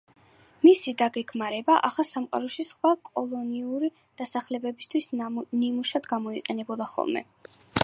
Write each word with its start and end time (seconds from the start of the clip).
მისი 0.67 0.93
დაგეგმარება 1.01 1.75
ახალ 1.89 2.07
სამყაროში 2.11 2.65
სხვა 2.69 2.95
კოლონიური 3.11 3.91
დასახლებებისთვის 4.23 5.13
ნიმუშად 5.21 6.11
გამოიყენებოდა 6.17 6.93
ხოლმე. 6.97 7.27